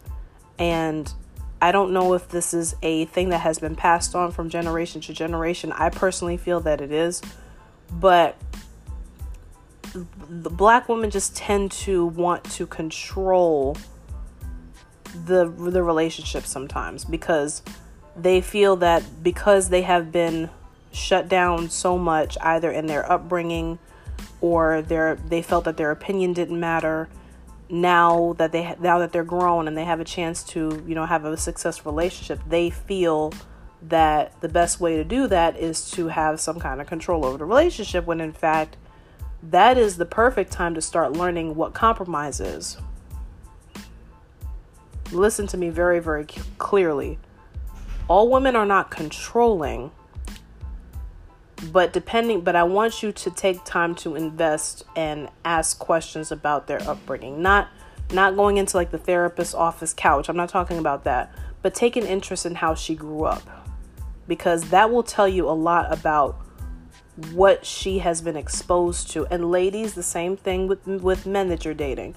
and 0.59 1.12
I 1.61 1.73
don't 1.73 1.93
know 1.93 2.12
if 2.12 2.28
this 2.28 2.52
is 2.52 2.76
a 2.83 3.07
thing 3.07 3.31
that 3.31 3.38
has 3.38 3.59
been 3.59 3.75
passed 3.75 4.14
on 4.14 4.33
from 4.33 4.50
generation 4.50 5.00
to 5.02 5.14
generation. 5.14 5.73
I 5.73 5.88
personally 5.88 6.37
feel 6.37 6.61
that 6.61 6.81
it 6.81 6.93
is. 6.93 7.23
But 7.90 8.37
the 10.28 10.50
black 10.50 10.88
women 10.88 11.11
just 11.11 11.37
tend 11.37 11.73
to 11.73 12.04
want 12.04 12.45
to 12.52 12.66
control 12.66 13.76
the 15.26 15.47
the 15.47 15.83
relationship 15.83 16.44
sometimes 16.44 17.04
because 17.04 17.62
they 18.16 18.40
feel 18.40 18.76
that 18.76 19.02
because 19.23 19.68
they 19.68 19.83
have 19.83 20.12
been 20.12 20.50
shut 20.92 21.28
down 21.28 21.68
so 21.68 21.99
much 21.99 22.38
either 22.40 22.71
in 22.71 22.87
their 22.87 23.11
upbringing 23.11 23.78
or 24.40 24.83
their 24.83 25.16
they 25.28 25.42
felt 25.42 25.64
that 25.64 25.76
their 25.76 25.90
opinion 25.90 26.33
didn't 26.33 26.59
matter 26.59 27.09
now 27.68 28.35
that 28.38 28.52
they 28.52 28.76
now 28.80 28.99
that 28.99 29.12
they're 29.12 29.25
grown 29.25 29.66
and 29.66 29.76
they 29.76 29.85
have 29.85 30.00
a 30.00 30.04
chance 30.04 30.42
to 30.44 30.83
you 30.87 30.94
know 30.94 31.06
have 31.06 31.25
a 31.25 31.37
successful 31.37 31.90
relationship 31.90 32.38
they 32.49 32.71
feel 32.71 33.33
that 33.83 34.40
the 34.40 34.49
best 34.49 34.80
way 34.80 34.97
to 34.97 35.04
do 35.04 35.26
that 35.26 35.56
is 35.59 35.90
to 35.90 36.09
have 36.09 36.40
some 36.40 36.61
kind 36.61 36.80
of 36.80 36.87
control 36.87 37.25
over 37.25 37.38
the 37.38 37.44
relationship 37.44 38.06
when 38.06 38.21
in 38.21 38.33
fact 38.33 38.76
that 39.42 39.76
is 39.76 39.97
the 39.97 40.06
perfect 40.06 40.52
time 40.52 40.75
to 40.75 40.80
start 40.80 41.12
learning 41.12 41.54
what 41.54 41.75
compromise 41.75 42.40
is 42.40 42.76
listen 45.14 45.47
to 45.49 45.56
me 45.56 45.71
very 45.71 46.00
very 46.00 46.26
clearly. 46.59 47.18
All 48.09 48.30
women 48.30 48.56
are 48.56 48.66
not 48.66 48.90
controlling 48.90 49.90
but 51.73 51.92
depending 51.92 52.42
but 52.42 52.54
i 52.54 52.62
want 52.62 53.02
you 53.02 53.11
to 53.11 53.30
take 53.30 53.64
time 53.64 53.94
to 53.94 54.16
invest 54.16 54.85
and 54.97 55.28
ask 55.44 55.78
questions 55.78 56.30
about 56.30 56.66
their 56.66 56.83
upbringing. 56.83 57.40
Not 57.40 57.68
not 58.12 58.37
going 58.37 58.59
into 58.59 58.76
like 58.76 58.90
the 58.90 58.99
therapist's 58.99 59.54
office 59.54 59.94
couch. 59.94 60.28
I'm 60.28 60.37
not 60.37 60.49
talking 60.49 60.78
about 60.78 61.04
that. 61.04 61.33
But 61.62 61.75
take 61.75 61.97
an 61.97 62.04
interest 62.04 62.44
in 62.44 62.56
how 62.56 62.75
she 62.75 62.94
grew 62.94 63.25
up 63.25 63.42
because 64.28 64.71
that 64.71 64.90
will 64.90 65.02
tell 65.02 65.28
you 65.28 65.49
a 65.49 65.52
lot 65.52 65.92
about 65.92 66.37
what 67.33 67.64
she 67.64 67.99
has 68.00 68.21
been 68.21 68.37
exposed 68.37 69.11
to. 69.12 69.26
And 69.26 69.50
ladies 69.50 69.94
the 69.94 70.02
same 70.02 70.37
thing 70.37 70.66
with 70.66 70.87
with 70.87 71.26
men 71.26 71.49
that 71.49 71.64
you're 71.64 71.75
dating. 71.75 72.16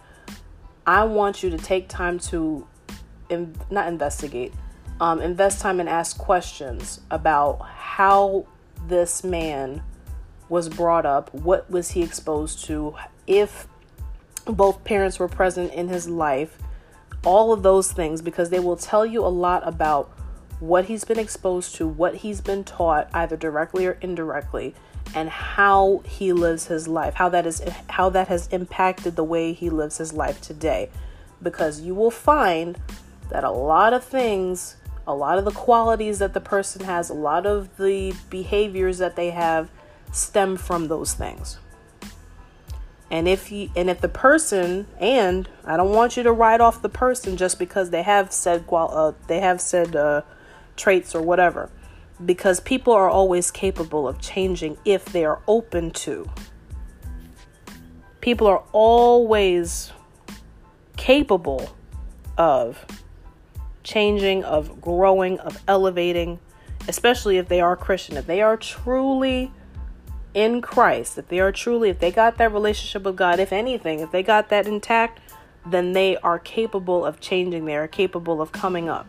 I 0.86 1.04
want 1.04 1.44
you 1.44 1.50
to 1.50 1.58
take 1.58 1.90
time 1.90 2.20
to 2.20 2.68
in, 3.30 3.56
not 3.70 3.88
investigate 3.88 4.54
um, 5.00 5.22
invest 5.22 5.62
time 5.62 5.80
and 5.80 5.88
ask 5.88 6.18
questions 6.18 7.02
about 7.12 7.62
how 7.62 8.48
this 8.88 9.24
man 9.24 9.84
was 10.50 10.70
brought 10.70 11.06
up, 11.06 11.34
what 11.34 11.70
was 11.70 11.92
he 11.92 12.02
exposed 12.02 12.64
to, 12.66 12.96
if 13.26 13.68
both 14.46 14.84
parents 14.84 15.20
were 15.20 15.28
present 15.28 15.74
in 15.74 15.90
his 15.90 16.10
life, 16.10 16.58
all 17.26 17.52
of 17.52 17.64
those 17.64 17.92
things, 17.92 18.22
because 18.22 18.50
they 18.50 18.60
will 18.60 18.78
tell 18.78 19.06
you 19.06 19.26
a 19.26 19.28
lot 19.28 19.68
about 19.68 20.10
what 20.60 20.86
he's 20.86 21.04
been 21.04 21.20
exposed 21.20 21.76
to, 21.76 21.88
what 21.88 22.16
he's 22.16 22.42
been 22.42 22.64
taught, 22.64 23.10
either 23.14 23.36
directly 23.36 23.86
or 23.86 23.98
indirectly, 24.02 24.74
and 25.14 25.30
how 25.30 26.02
he 26.06 26.34
lives 26.34 26.68
his 26.68 26.88
life, 26.88 27.14
how 27.16 27.30
that 27.30 27.46
is 27.46 27.62
how 27.90 28.10
that 28.10 28.28
has 28.28 28.48
impacted 28.48 29.16
the 29.16 29.24
way 29.24 29.54
he 29.54 29.70
lives 29.70 29.98
his 29.98 30.14
life 30.14 30.42
today. 30.42 30.90
Because 31.42 31.82
you 31.82 31.94
will 31.94 32.12
find 32.12 32.78
that 33.30 33.44
a 33.44 33.52
lot 33.52 33.94
of 33.94 34.04
things 34.04 34.78
a 35.08 35.16
lot 35.16 35.38
of 35.38 35.46
the 35.46 35.52
qualities 35.52 36.20
that 36.20 36.34
the 36.34 36.42
person 36.42 36.84
has, 36.84 37.10
a 37.10 37.14
lot 37.14 37.46
of 37.46 37.78
the 37.78 38.14
behaviors 38.30 38.98
that 38.98 39.16
they 39.16 39.30
have 39.30 39.72
stem 40.12 40.58
from 40.58 40.90
those 40.90 41.14
things. 41.14 41.58
And 43.10 43.26
if 43.26 43.50
you 43.54 43.70
and 43.74 43.90
if 43.90 44.02
the 44.02 44.10
person 44.10 44.86
and 45.00 45.48
I 45.64 45.78
don't 45.78 45.94
want 45.94 46.18
you 46.18 46.24
to 46.24 46.32
write 46.34 46.60
off 46.60 46.82
the 46.82 46.90
person 46.90 47.38
just 47.38 47.58
because 47.58 47.90
they 47.90 48.04
have 48.04 48.34
said 48.34 48.68
qual 48.68 48.92
uh, 48.92 49.14
they 49.28 49.40
have 49.40 49.62
said 49.62 49.96
uh, 49.96 50.24
traits 50.76 51.16
or 51.16 51.22
whatever, 51.22 51.70
because 52.26 52.60
people 52.60 52.92
are 52.92 53.10
always 53.10 53.50
capable 53.50 54.10
of 54.10 54.20
changing 54.20 54.78
if 54.84 55.06
they 55.06 55.24
are 55.24 55.42
open 55.48 55.92
to. 55.92 56.30
People 58.20 58.46
are 58.48 58.64
always 58.74 59.94
capable 60.98 61.70
of 62.38 62.86
changing, 63.88 64.44
of 64.44 64.82
growing, 64.82 65.40
of 65.40 65.64
elevating, 65.68 66.40
especially 66.88 67.38
if 67.38 67.48
they 67.48 67.62
are 67.62 67.76
Christian. 67.76 68.18
If 68.18 68.28
they 68.28 68.42
are 68.42 68.58
truly 68.58 69.52
in 70.34 70.62
Christ, 70.62 71.18
if 71.18 71.30
they 71.30 71.40
are 71.40 71.54
truly, 71.54 71.90
if 71.90 72.00
they 72.00 72.12
got 72.12 72.38
that 72.38 72.52
relationship 72.52 73.04
with 73.04 73.16
God, 73.16 73.40
if 73.40 73.54
anything, 73.54 74.02
if 74.02 74.12
they 74.12 74.24
got 74.24 74.50
that 74.50 74.68
intact, 74.68 75.22
then 75.66 75.94
they 75.94 76.18
are 76.18 76.38
capable 76.38 77.06
of 77.06 77.20
changing. 77.20 77.66
They 77.66 77.78
are 77.78 77.88
capable 77.88 78.42
of 78.42 78.52
coming 78.52 78.90
up. 78.90 79.08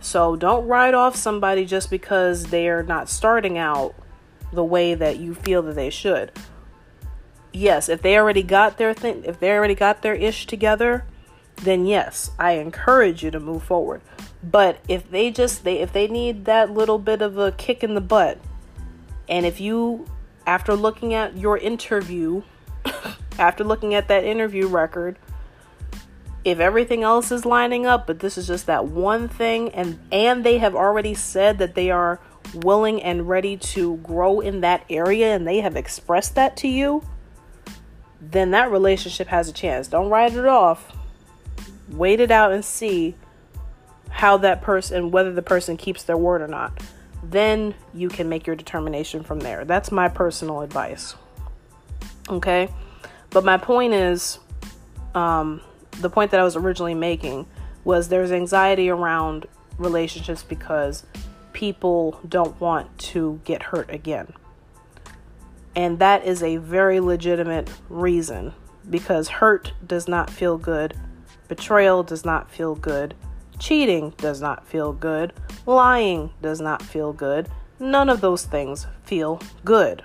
So 0.00 0.36
don't 0.36 0.66
write 0.66 0.94
off 0.94 1.16
somebody 1.16 1.64
just 1.64 1.88
because 1.88 2.46
they 2.46 2.68
are 2.68 2.82
not 2.82 3.08
starting 3.08 3.56
out 3.56 3.94
the 4.52 4.64
way 4.64 4.94
that 4.94 5.18
you 5.18 5.34
feel 5.34 5.62
that 5.62 5.74
they 5.74 5.90
should. 5.90 6.32
Yes, 7.52 7.88
if 7.88 8.02
they 8.02 8.18
already 8.18 8.42
got 8.42 8.78
their 8.78 8.92
thing, 8.92 9.24
if 9.24 9.40
they 9.40 9.50
already 9.50 9.74
got 9.74 10.02
their 10.02 10.14
ish 10.14 10.46
together, 10.46 11.04
then 11.62 11.86
yes, 11.86 12.30
I 12.38 12.52
encourage 12.52 13.22
you 13.22 13.30
to 13.30 13.40
move 13.40 13.62
forward. 13.62 14.02
But 14.42 14.78
if 14.88 15.10
they 15.10 15.30
just 15.30 15.64
they 15.64 15.78
if 15.80 15.92
they 15.92 16.06
need 16.06 16.44
that 16.44 16.70
little 16.70 16.98
bit 16.98 17.22
of 17.22 17.38
a 17.38 17.52
kick 17.52 17.82
in 17.82 17.94
the 17.94 18.00
butt, 18.00 18.38
and 19.28 19.44
if 19.44 19.60
you 19.60 20.06
after 20.46 20.74
looking 20.74 21.14
at 21.14 21.36
your 21.36 21.58
interview, 21.58 22.42
after 23.38 23.64
looking 23.64 23.94
at 23.94 24.08
that 24.08 24.24
interview 24.24 24.66
record, 24.66 25.18
if 26.44 26.60
everything 26.60 27.02
else 27.02 27.32
is 27.32 27.44
lining 27.44 27.86
up, 27.86 28.06
but 28.06 28.20
this 28.20 28.38
is 28.38 28.46
just 28.46 28.66
that 28.66 28.86
one 28.86 29.28
thing 29.28 29.70
and 29.70 29.98
and 30.12 30.44
they 30.44 30.58
have 30.58 30.74
already 30.74 31.14
said 31.14 31.58
that 31.58 31.74
they 31.74 31.90
are 31.90 32.20
willing 32.54 33.02
and 33.02 33.28
ready 33.28 33.56
to 33.56 33.96
grow 33.98 34.38
in 34.38 34.60
that 34.60 34.84
area 34.88 35.34
and 35.34 35.46
they 35.46 35.58
have 35.58 35.74
expressed 35.74 36.36
that 36.36 36.56
to 36.58 36.68
you, 36.68 37.02
then 38.20 38.52
that 38.52 38.70
relationship 38.70 39.26
has 39.26 39.48
a 39.48 39.52
chance. 39.52 39.88
Don't 39.88 40.08
write 40.08 40.34
it 40.34 40.46
off 40.46 40.92
wait 41.88 42.20
it 42.20 42.30
out 42.30 42.52
and 42.52 42.64
see 42.64 43.14
how 44.10 44.36
that 44.38 44.62
person 44.62 45.10
whether 45.10 45.32
the 45.32 45.42
person 45.42 45.76
keeps 45.76 46.02
their 46.04 46.16
word 46.16 46.40
or 46.40 46.48
not. 46.48 46.82
Then 47.22 47.74
you 47.92 48.08
can 48.08 48.28
make 48.28 48.46
your 48.46 48.56
determination 48.56 49.22
from 49.22 49.40
there. 49.40 49.64
That's 49.64 49.90
my 49.90 50.08
personal 50.08 50.60
advice. 50.60 51.14
Okay? 52.28 52.68
But 53.30 53.44
my 53.44 53.56
point 53.56 53.94
is 53.94 54.38
um, 55.14 55.60
the 56.00 56.10
point 56.10 56.30
that 56.30 56.40
i 56.40 56.44
was 56.44 56.56
originally 56.56 56.94
making 56.94 57.46
was 57.84 58.08
there's 58.08 58.32
anxiety 58.32 58.90
around 58.90 59.46
relationships 59.78 60.42
because 60.42 61.04
people 61.52 62.20
don't 62.28 62.58
want 62.60 62.98
to 62.98 63.40
get 63.44 63.62
hurt 63.62 63.90
again. 63.90 64.32
And 65.74 65.98
that 65.98 66.24
is 66.24 66.42
a 66.42 66.56
very 66.56 67.00
legitimate 67.00 67.70
reason 67.88 68.52
because 68.88 69.28
hurt 69.28 69.72
does 69.86 70.08
not 70.08 70.30
feel 70.30 70.58
good 70.58 70.94
Betrayal 71.48 72.02
does 72.02 72.24
not 72.24 72.50
feel 72.50 72.74
good. 72.74 73.14
Cheating 73.58 74.10
does 74.18 74.40
not 74.40 74.66
feel 74.66 74.92
good. 74.92 75.32
Lying 75.64 76.30
does 76.42 76.60
not 76.60 76.82
feel 76.82 77.12
good. 77.12 77.48
None 77.78 78.08
of 78.08 78.20
those 78.20 78.44
things 78.44 78.86
feel 79.04 79.40
good. 79.64 80.04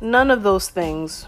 None 0.00 0.30
of 0.30 0.42
those 0.42 0.68
things 0.68 1.26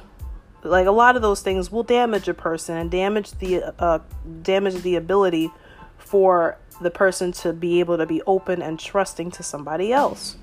like 0.64 0.86
a 0.86 0.92
lot 0.92 1.16
of 1.16 1.22
those 1.22 1.40
things 1.40 1.70
will 1.70 1.82
damage 1.82 2.28
a 2.28 2.34
person 2.34 2.76
and 2.76 2.90
damage 2.90 3.32
the 3.32 3.62
uh, 3.78 4.00
damage 4.42 4.82
the 4.82 4.96
ability 4.96 5.50
for 5.96 6.58
the 6.80 6.90
person 6.90 7.32
to 7.32 7.52
be 7.52 7.80
able 7.80 7.96
to 7.96 8.06
be 8.06 8.22
open 8.26 8.62
and 8.62 8.78
trusting 8.78 9.30
to 9.32 9.42
somebody 9.42 9.92
else. 9.92 10.36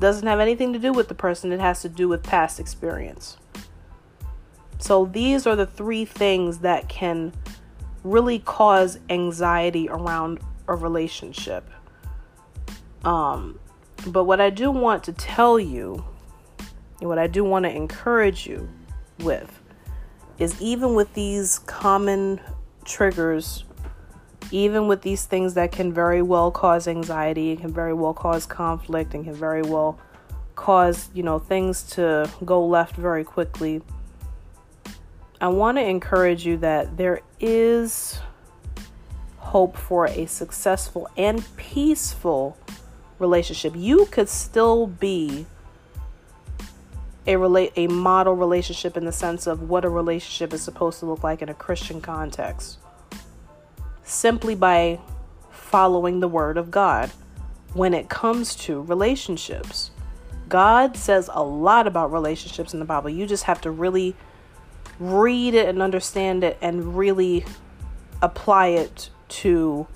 Doesn't 0.00 0.26
have 0.26 0.40
anything 0.40 0.72
to 0.72 0.78
do 0.78 0.92
with 0.92 1.08
the 1.08 1.14
person, 1.14 1.52
it 1.52 1.60
has 1.60 1.82
to 1.82 1.88
do 1.88 2.08
with 2.08 2.22
past 2.22 2.58
experience. 2.58 3.36
So 4.78 5.06
these 5.06 5.46
are 5.46 5.56
the 5.56 5.66
three 5.66 6.04
things 6.04 6.58
that 6.58 6.88
can 6.88 7.32
really 8.02 8.38
cause 8.38 8.98
anxiety 9.08 9.88
around 9.88 10.40
a 10.68 10.74
relationship. 10.74 11.68
Um, 13.04 13.58
but 14.06 14.24
what 14.24 14.40
I 14.40 14.50
do 14.50 14.70
want 14.70 15.04
to 15.04 15.12
tell 15.12 15.58
you, 15.58 16.04
and 17.00 17.08
what 17.08 17.18
I 17.18 17.26
do 17.26 17.44
want 17.44 17.64
to 17.64 17.70
encourage 17.70 18.46
you 18.46 18.68
with, 19.20 19.60
is 20.38 20.60
even 20.60 20.94
with 20.94 21.12
these 21.14 21.60
common 21.60 22.40
triggers 22.84 23.64
even 24.50 24.86
with 24.86 25.02
these 25.02 25.24
things 25.24 25.54
that 25.54 25.72
can 25.72 25.92
very 25.92 26.22
well 26.22 26.50
cause 26.50 26.86
anxiety, 26.86 27.56
can 27.56 27.72
very 27.72 27.92
well 27.92 28.14
cause 28.14 28.46
conflict, 28.46 29.14
and 29.14 29.24
can 29.24 29.34
very 29.34 29.62
well 29.62 29.98
cause, 30.54 31.08
you 31.12 31.22
know, 31.22 31.38
things 31.38 31.82
to 31.82 32.30
go 32.44 32.64
left 32.64 32.94
very 32.94 33.24
quickly. 33.24 33.82
I 35.44 35.48
want 35.48 35.76
to 35.76 35.84
encourage 35.84 36.46
you 36.46 36.56
that 36.56 36.96
there 36.96 37.20
is 37.38 38.18
hope 39.36 39.76
for 39.76 40.06
a 40.06 40.24
successful 40.24 41.06
and 41.18 41.44
peaceful 41.58 42.56
relationship. 43.18 43.74
You 43.76 44.06
could 44.06 44.30
still 44.30 44.86
be 44.86 45.44
a 47.26 47.36
relate 47.36 47.74
a 47.76 47.88
model 47.88 48.34
relationship 48.34 48.96
in 48.96 49.04
the 49.04 49.12
sense 49.12 49.46
of 49.46 49.68
what 49.68 49.84
a 49.84 49.90
relationship 49.90 50.54
is 50.54 50.62
supposed 50.62 51.00
to 51.00 51.04
look 51.04 51.22
like 51.22 51.42
in 51.42 51.50
a 51.50 51.54
Christian 51.54 52.00
context. 52.00 52.78
Simply 54.02 54.54
by 54.54 54.98
following 55.50 56.20
the 56.20 56.28
word 56.28 56.56
of 56.56 56.70
God 56.70 57.10
when 57.74 57.92
it 57.92 58.08
comes 58.08 58.54
to 58.54 58.80
relationships. 58.80 59.90
God 60.48 60.96
says 60.96 61.28
a 61.30 61.42
lot 61.44 61.86
about 61.86 62.10
relationships 62.10 62.72
in 62.72 62.78
the 62.78 62.86
Bible. 62.86 63.10
You 63.10 63.26
just 63.26 63.44
have 63.44 63.60
to 63.60 63.70
really 63.70 64.16
read 64.98 65.54
it 65.54 65.68
and 65.68 65.82
understand 65.82 66.44
it 66.44 66.58
and 66.60 66.96
really 66.96 67.44
apply 68.22 68.68
it 68.68 69.10
to 69.28 69.86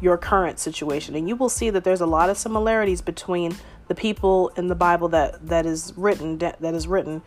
your 0.00 0.16
current 0.16 0.58
situation. 0.58 1.14
And 1.14 1.28
you 1.28 1.36
will 1.36 1.48
see 1.48 1.70
that 1.70 1.84
there's 1.84 2.00
a 2.00 2.06
lot 2.06 2.30
of 2.30 2.36
similarities 2.36 3.00
between 3.00 3.56
the 3.88 3.94
people 3.94 4.48
in 4.56 4.68
the 4.68 4.74
Bible 4.74 5.08
that 5.08 5.46
that 5.46 5.64
is 5.64 5.92
written 5.96 6.38
that 6.38 6.62
is 6.62 6.86
written 6.86 7.22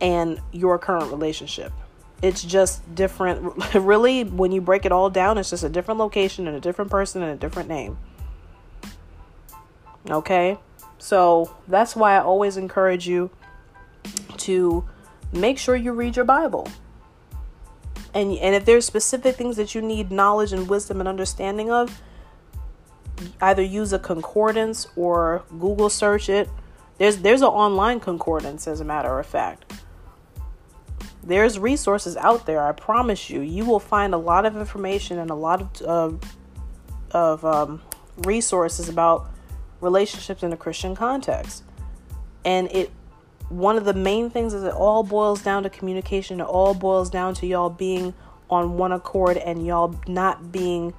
and 0.00 0.40
your 0.52 0.78
current 0.78 1.10
relationship. 1.10 1.72
It's 2.22 2.42
just 2.42 2.94
different. 2.94 3.74
really, 3.74 4.24
when 4.24 4.52
you 4.52 4.60
break 4.60 4.84
it 4.84 4.92
all 4.92 5.10
down, 5.10 5.38
it's 5.38 5.50
just 5.50 5.64
a 5.64 5.68
different 5.68 5.98
location 5.98 6.46
and 6.46 6.56
a 6.56 6.60
different 6.60 6.90
person 6.90 7.22
and 7.22 7.32
a 7.32 7.36
different 7.36 7.68
name. 7.68 7.98
Okay? 10.08 10.58
So, 10.98 11.54
that's 11.68 11.94
why 11.96 12.16
I 12.16 12.20
always 12.20 12.56
encourage 12.56 13.06
you 13.06 13.30
to 14.38 14.84
make 15.34 15.58
sure 15.58 15.76
you 15.76 15.92
read 15.92 16.16
your 16.16 16.24
Bible. 16.24 16.68
And 18.14 18.32
and 18.38 18.54
if 18.54 18.64
there's 18.64 18.84
specific 18.84 19.36
things 19.36 19.56
that 19.56 19.74
you 19.74 19.82
need 19.82 20.10
knowledge 20.10 20.52
and 20.52 20.68
wisdom 20.68 21.00
and 21.00 21.08
understanding 21.08 21.70
of, 21.70 22.00
either 23.40 23.62
use 23.62 23.92
a 23.92 23.98
concordance 23.98 24.86
or 24.96 25.44
Google 25.50 25.90
search 25.90 26.28
it. 26.28 26.48
There's 26.98 27.18
there's 27.18 27.42
an 27.42 27.48
online 27.48 28.00
concordance 28.00 28.68
as 28.68 28.80
a 28.80 28.84
matter 28.84 29.18
of 29.18 29.26
fact. 29.26 29.72
There's 31.22 31.58
resources 31.58 32.16
out 32.16 32.46
there. 32.46 32.62
I 32.62 32.72
promise 32.72 33.30
you. 33.30 33.40
You 33.40 33.64
will 33.64 33.80
find 33.80 34.14
a 34.14 34.18
lot 34.18 34.46
of 34.46 34.56
information 34.56 35.18
and 35.18 35.30
a 35.30 35.34
lot 35.34 35.82
of 35.82 36.22
uh, 37.12 37.18
of 37.18 37.44
um, 37.44 37.82
resources 38.18 38.88
about 38.88 39.26
relationships 39.80 40.42
in 40.42 40.52
a 40.52 40.56
Christian 40.56 40.94
context. 40.94 41.64
And 42.44 42.70
it 42.70 42.90
one 43.48 43.76
of 43.76 43.84
the 43.84 43.94
main 43.94 44.30
things 44.30 44.54
is 44.54 44.64
it 44.64 44.72
all 44.72 45.02
boils 45.02 45.42
down 45.42 45.62
to 45.64 45.70
communication. 45.70 46.40
It 46.40 46.44
all 46.44 46.74
boils 46.74 47.10
down 47.10 47.34
to 47.34 47.46
y'all 47.46 47.70
being 47.70 48.14
on 48.50 48.76
one 48.76 48.92
accord 48.92 49.36
and 49.36 49.66
y'all 49.66 49.98
not 50.06 50.50
being 50.52 50.94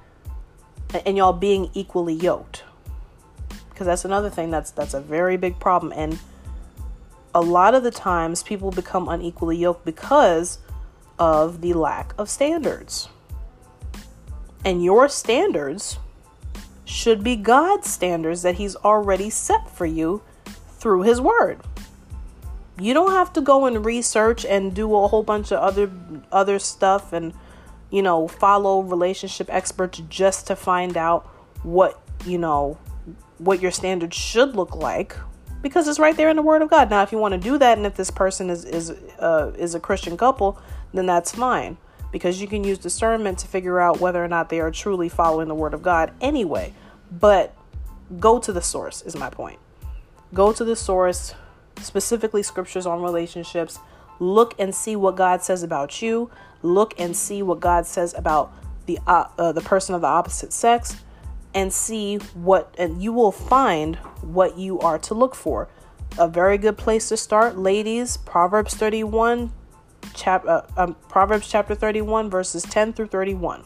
and 1.04 1.16
y'all 1.16 1.32
being 1.32 1.70
equally 1.74 2.14
yoked. 2.14 2.64
Because 3.70 3.86
that's 3.86 4.04
another 4.04 4.30
thing 4.30 4.50
that's 4.50 4.70
that's 4.70 4.94
a 4.94 5.00
very 5.00 5.36
big 5.36 5.58
problem. 5.58 5.92
And 5.94 6.18
a 7.34 7.40
lot 7.40 7.74
of 7.74 7.82
the 7.82 7.90
times 7.90 8.42
people 8.42 8.70
become 8.70 9.08
unequally 9.08 9.58
yoked 9.58 9.84
because 9.84 10.58
of 11.18 11.60
the 11.60 11.74
lack 11.74 12.14
of 12.16 12.30
standards. 12.30 13.08
And 14.64 14.82
your 14.82 15.08
standards 15.08 15.98
should 16.84 17.22
be 17.22 17.36
God's 17.36 17.90
standards 17.90 18.42
that 18.42 18.54
he's 18.54 18.76
already 18.76 19.28
set 19.30 19.68
for 19.68 19.86
you 19.86 20.22
through 20.78 21.02
his 21.02 21.20
word 21.20 21.60
you 22.78 22.94
don't 22.94 23.12
have 23.12 23.32
to 23.34 23.40
go 23.40 23.66
and 23.66 23.84
research 23.84 24.44
and 24.44 24.74
do 24.74 24.94
a 24.96 25.08
whole 25.08 25.22
bunch 25.22 25.52
of 25.52 25.58
other 25.58 25.90
other 26.30 26.58
stuff 26.58 27.12
and 27.12 27.32
you 27.90 28.02
know, 28.02 28.28
follow 28.28 28.82
relationship 28.82 29.48
experts 29.50 30.02
just 30.08 30.46
to 30.48 30.56
find 30.56 30.96
out 30.96 31.26
what, 31.62 32.00
you 32.24 32.38
know, 32.38 32.78
what 33.38 33.60
your 33.60 33.70
standards 33.70 34.16
should 34.16 34.56
look 34.56 34.74
like 34.74 35.16
because 35.62 35.88
it's 35.88 35.98
right 35.98 36.16
there 36.16 36.28
in 36.28 36.36
the 36.36 36.42
word 36.42 36.62
of 36.62 36.70
God. 36.70 36.90
Now, 36.90 37.02
if 37.02 37.12
you 37.12 37.18
want 37.18 37.32
to 37.32 37.38
do 37.38 37.58
that 37.58 37.78
and 37.78 37.86
if 37.86 37.96
this 37.96 38.10
person 38.10 38.50
is 38.50 38.64
is 38.64 38.90
uh, 39.18 39.52
is 39.56 39.74
a 39.74 39.80
Christian 39.80 40.16
couple, 40.16 40.58
then 40.92 41.06
that's 41.06 41.32
fine 41.32 41.76
because 42.12 42.40
you 42.40 42.48
can 42.48 42.64
use 42.64 42.78
discernment 42.78 43.38
to 43.38 43.46
figure 43.46 43.80
out 43.80 44.00
whether 44.00 44.24
or 44.24 44.28
not 44.28 44.48
they 44.48 44.60
are 44.60 44.70
truly 44.70 45.08
following 45.08 45.48
the 45.48 45.54
word 45.54 45.74
of 45.74 45.82
God 45.82 46.12
anyway. 46.20 46.72
But 47.10 47.54
go 48.18 48.38
to 48.38 48.52
the 48.52 48.62
source 48.62 49.02
is 49.02 49.16
my 49.16 49.30
point. 49.30 49.58
Go 50.34 50.52
to 50.52 50.64
the 50.64 50.76
source, 50.76 51.34
specifically 51.80 52.42
scriptures 52.42 52.86
on 52.86 53.02
relationships. 53.02 53.78
Look 54.18 54.54
and 54.58 54.74
see 54.74 54.96
what 54.96 55.16
God 55.16 55.42
says 55.42 55.62
about 55.62 56.00
you 56.00 56.30
look 56.62 56.94
and 56.98 57.16
see 57.16 57.42
what 57.42 57.60
God 57.60 57.86
says 57.86 58.14
about 58.14 58.52
the 58.86 58.98
uh, 59.06 59.26
uh, 59.38 59.52
the 59.52 59.60
person 59.60 59.94
of 59.94 60.00
the 60.00 60.06
opposite 60.06 60.52
sex 60.52 60.96
and 61.54 61.72
see 61.72 62.16
what 62.34 62.74
and 62.78 63.02
you 63.02 63.12
will 63.12 63.32
find 63.32 63.96
what 64.20 64.58
you 64.58 64.78
are 64.80 64.98
to 64.98 65.14
look 65.14 65.34
for. 65.34 65.68
A 66.18 66.28
very 66.28 66.56
good 66.56 66.78
place 66.78 67.08
to 67.08 67.16
start, 67.16 67.58
ladies, 67.58 68.16
Proverbs 68.16 68.74
31 68.74 69.52
chap 70.14 70.46
uh, 70.46 70.62
um, 70.76 70.96
Proverbs 71.08 71.48
chapter 71.48 71.74
31 71.74 72.30
verses 72.30 72.62
10 72.62 72.92
through 72.92 73.08
31. 73.08 73.64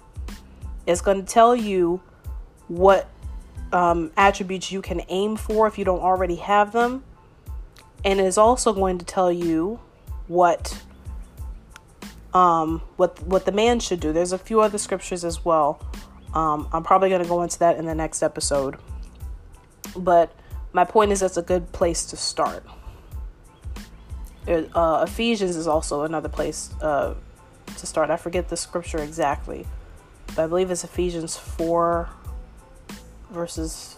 It's 0.86 1.00
going 1.00 1.24
to 1.24 1.26
tell 1.26 1.54
you 1.54 2.00
what 2.68 3.08
um, 3.72 4.10
attributes 4.16 4.72
you 4.72 4.82
can 4.82 5.02
aim 5.08 5.36
for 5.36 5.66
if 5.66 5.78
you 5.78 5.84
don't 5.84 6.00
already 6.00 6.36
have 6.36 6.72
them. 6.72 7.04
And 8.04 8.20
it's 8.20 8.38
also 8.38 8.72
going 8.72 8.98
to 8.98 9.04
tell 9.04 9.30
you 9.30 9.80
what 10.26 10.82
um, 12.32 12.82
what 12.96 13.22
what 13.24 13.44
the 13.44 13.52
man 13.52 13.80
should 13.80 14.00
do. 14.00 14.12
There's 14.12 14.32
a 14.32 14.38
few 14.38 14.60
other 14.60 14.78
scriptures 14.78 15.24
as 15.24 15.44
well. 15.44 15.84
Um, 16.32 16.68
I'm 16.72 16.84
probably 16.84 17.08
going 17.08 17.22
to 17.22 17.28
go 17.28 17.42
into 17.42 17.58
that 17.58 17.76
in 17.76 17.86
the 17.86 17.94
next 17.94 18.22
episode. 18.22 18.76
But 19.96 20.32
my 20.72 20.84
point 20.84 21.10
is 21.10 21.20
that's 21.20 21.36
a 21.36 21.42
good 21.42 21.72
place 21.72 22.06
to 22.06 22.16
start. 22.16 22.64
Uh, 24.46 25.04
Ephesians 25.06 25.56
is 25.56 25.66
also 25.66 26.02
another 26.02 26.28
place 26.28 26.72
uh, 26.80 27.14
to 27.76 27.86
start. 27.86 28.10
I 28.10 28.16
forget 28.16 28.48
the 28.48 28.56
scripture 28.56 28.98
exactly, 28.98 29.66
but 30.28 30.38
I 30.38 30.46
believe 30.46 30.70
it's 30.70 30.84
Ephesians 30.84 31.36
4 31.36 32.08
verses 33.30 33.96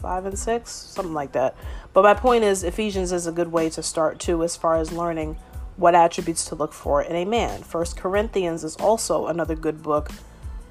5 0.00 0.26
and 0.26 0.38
6, 0.38 0.70
something 0.70 1.14
like 1.14 1.32
that. 1.32 1.56
But 1.92 2.02
my 2.02 2.14
point 2.14 2.44
is, 2.44 2.62
Ephesians 2.62 3.12
is 3.12 3.26
a 3.26 3.32
good 3.32 3.52
way 3.52 3.70
to 3.70 3.82
start 3.82 4.18
too, 4.18 4.42
as 4.42 4.56
far 4.56 4.76
as 4.76 4.92
learning 4.92 5.36
what 5.76 5.94
attributes 5.94 6.44
to 6.46 6.54
look 6.54 6.72
for 6.72 7.02
in 7.02 7.14
a 7.14 7.24
man. 7.24 7.62
First 7.62 7.96
Corinthians 7.96 8.64
is 8.64 8.76
also 8.76 9.26
another 9.26 9.54
good 9.54 9.82
book 9.82 10.10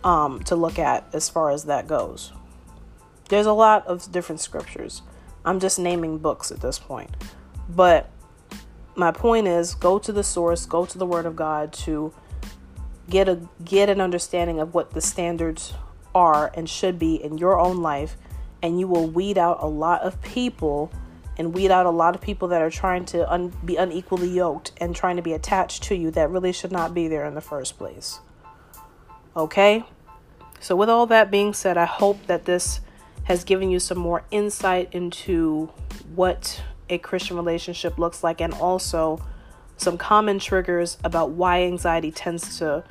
um, 0.03 0.41
to 0.43 0.55
look 0.55 0.79
at 0.79 1.07
as 1.13 1.29
far 1.29 1.49
as 1.49 1.65
that 1.65 1.87
goes. 1.87 2.31
There's 3.29 3.45
a 3.45 3.53
lot 3.53 3.85
of 3.87 4.11
different 4.11 4.41
scriptures. 4.41 5.01
I'm 5.43 5.59
just 5.59 5.79
naming 5.79 6.17
books 6.19 6.51
at 6.51 6.61
this 6.61 6.79
point. 6.79 7.11
But 7.67 8.09
my 8.95 9.11
point 9.11 9.47
is 9.47 9.75
go 9.75 9.99
to 9.99 10.11
the 10.11 10.23
source, 10.23 10.65
go 10.65 10.85
to 10.85 10.97
the 10.97 11.05
word 11.05 11.25
of 11.25 11.35
God 11.35 11.73
to 11.73 12.13
get 13.09 13.29
a 13.29 13.47
get 13.63 13.89
an 13.89 14.01
understanding 14.01 14.59
of 14.59 14.73
what 14.73 14.91
the 14.91 15.01
standards 15.01 15.73
are 16.13 16.51
and 16.55 16.69
should 16.69 16.97
be 16.97 17.15
in 17.15 17.37
your 17.37 17.59
own 17.59 17.81
life 17.81 18.15
and 18.65 18.79
you 18.79 18.87
will 18.87 19.07
weed 19.07 19.37
out 19.37 19.59
a 19.61 19.67
lot 19.67 20.01
of 20.01 20.19
people 20.23 20.91
and 21.37 21.53
weed 21.53 21.69
out 21.69 21.85
a 21.85 21.91
lot 21.91 22.15
of 22.15 22.21
people 22.21 22.47
that 22.47 22.63
are 22.63 22.71
trying 22.71 23.05
to 23.05 23.31
un- 23.31 23.53
be 23.63 23.75
unequally 23.75 24.27
yoked 24.27 24.71
and 24.81 24.95
trying 24.95 25.17
to 25.17 25.21
be 25.21 25.33
attached 25.33 25.83
to 25.83 25.95
you 25.95 26.09
that 26.09 26.31
really 26.31 26.51
should 26.51 26.71
not 26.71 26.91
be 26.91 27.07
there 27.07 27.25
in 27.25 27.35
the 27.35 27.41
first 27.41 27.77
place. 27.77 28.21
Okay? 29.37 29.85
So, 30.59 30.75
with 30.75 30.89
all 30.89 31.05
that 31.05 31.29
being 31.29 31.53
said, 31.53 31.77
I 31.77 31.85
hope 31.85 32.25
that 32.25 32.45
this 32.45 32.79
has 33.25 33.43
given 33.43 33.69
you 33.69 33.79
some 33.79 33.99
more 33.99 34.23
insight 34.31 34.89
into 34.93 35.69
what 36.15 36.63
a 36.89 36.97
Christian 36.97 37.35
relationship 37.35 37.99
looks 37.99 38.23
like 38.23 38.41
and 38.41 38.51
also 38.55 39.23
some 39.77 39.95
common 39.95 40.39
triggers 40.39 40.97
about 41.03 41.29
why 41.29 41.61
anxiety 41.61 42.11
tends 42.11 42.57
to 42.57 42.83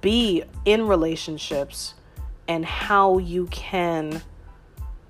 be 0.00 0.42
in 0.64 0.86
relationships 0.86 1.92
and 2.48 2.64
how 2.64 3.18
you 3.18 3.46
can 3.48 4.22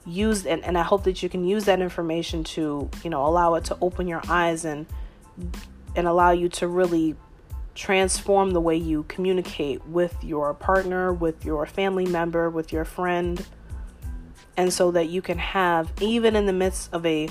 use 0.07 0.47
and, 0.47 0.65
and 0.65 0.77
I 0.77 0.83
hope 0.83 1.05
that 1.05 1.23
you 1.23 1.29
can 1.29 1.45
use 1.45 1.65
that 1.67 1.81
information 1.81 2.45
to, 2.45 2.91
you 3.05 3.11
know, 3.11 3.25
allow 3.27 3.55
it 3.55 3.65
to 3.65 3.79
open 3.81 4.09
your 4.09 4.23
eyes 4.29 4.65
and 4.65 4.87
and 5.95 6.07
allow 6.07 6.31
you 6.31 6.49
to 6.49 6.67
really 6.67 7.17
transform 7.75 8.51
the 8.51 8.61
way 8.61 8.77
you 8.77 9.05
communicate 9.05 9.85
with 9.87 10.15
your 10.23 10.53
partner, 10.55 11.12
with 11.12 11.45
your 11.45 11.65
family 11.67 12.07
member, 12.07 12.51
with 12.51 12.73
your 12.73 12.85
friend. 12.85 13.47
And 14.57 14.73
so 14.73 14.91
that 14.91 15.09
you 15.09 15.23
can 15.23 15.38
have, 15.38 15.91
even 16.01 16.37
in 16.37 16.45
the 16.45 16.53
midst 16.53 16.93
of 16.93 17.07
a 17.07 17.29